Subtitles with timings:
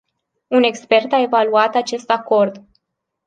[0.47, 2.63] Un expert a evaluat acest acord.